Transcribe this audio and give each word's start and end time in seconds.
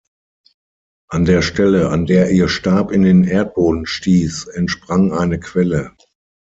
An 1.11 1.25
der 1.25 1.43
Stelle, 1.43 1.89
an 1.89 2.07
der 2.07 2.31
ihr 2.31 2.49
Stab 2.49 2.89
in 2.91 3.03
den 3.03 3.23
Erdboden 3.23 3.85
stieß, 3.85 4.47
entsprang 4.47 5.13
eine 5.13 5.39
Quelle. 5.39 5.93